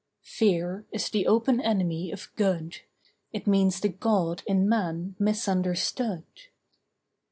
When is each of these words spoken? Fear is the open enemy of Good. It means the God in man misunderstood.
Fear 0.25 0.87
is 0.91 1.09
the 1.11 1.27
open 1.27 1.59
enemy 1.61 2.09
of 2.11 2.29
Good. 2.35 2.79
It 3.33 3.45
means 3.45 3.79
the 3.81 3.89
God 3.89 4.41
in 4.47 4.67
man 4.67 5.15
misunderstood. 5.19 6.25